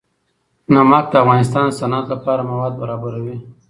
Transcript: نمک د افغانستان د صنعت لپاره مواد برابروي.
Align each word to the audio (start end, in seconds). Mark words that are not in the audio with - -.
نمک 0.73 1.05
د 1.09 1.13
افغانستان 1.23 1.63
د 1.69 1.77
صنعت 1.79 2.05
لپاره 2.13 2.41
مواد 2.51 2.73
برابروي. 2.81 3.37